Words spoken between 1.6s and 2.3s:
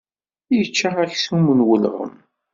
welɣem.